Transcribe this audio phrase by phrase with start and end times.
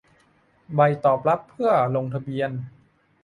[0.75, 2.51] ใบตอบรับเพื่อลงทะเบียน